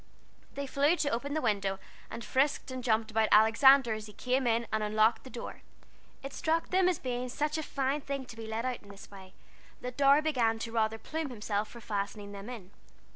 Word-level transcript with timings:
They 0.55 0.65
flew 0.65 0.95
to 0.95 1.09
open 1.11 1.35
the 1.35 1.43
window, 1.43 1.77
and 2.09 2.25
frisked 2.25 2.71
and 2.71 2.83
jumped 2.83 3.11
about 3.11 3.29
Alexander 3.31 3.93
as 3.93 4.07
he 4.07 4.13
climbed 4.13 4.47
in 4.47 4.65
and 4.73 4.81
unlocked 4.81 5.23
the 5.23 5.29
door. 5.29 5.61
It 6.23 6.33
struck 6.33 6.69
them 6.69 6.89
as 6.89 6.97
being 6.97 7.29
such 7.29 7.55
a 7.59 7.61
fine 7.61 8.01
thing 8.01 8.25
to 8.25 8.35
be 8.35 8.47
let 8.47 8.65
out 8.65 8.81
in 8.81 8.89
this 8.89 9.11
way, 9.11 9.35
that 9.81 9.97
Dorry 9.97 10.21
began 10.23 10.57
to 10.57 10.71
rather 10.71 10.97
plume 10.97 11.29
himself 11.29 11.67
for 11.69 11.81
fastening 11.81 12.31
them 12.31 12.49
in. 12.49 12.71